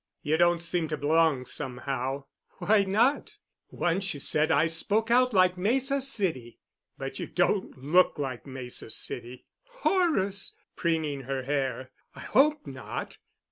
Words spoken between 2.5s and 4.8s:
"Why not? Once you said I